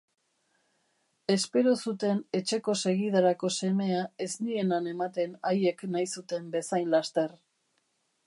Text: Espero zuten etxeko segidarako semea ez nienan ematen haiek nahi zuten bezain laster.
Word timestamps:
Espero 1.33 1.73
zuten 1.89 2.21
etxeko 2.39 2.75
segidarako 2.91 3.51
semea 3.57 4.01
ez 4.27 4.31
nienan 4.47 4.89
ematen 4.95 5.37
haiek 5.51 5.87
nahi 5.97 6.11
zuten 6.15 6.51
bezain 6.59 6.91
laster. 6.97 7.37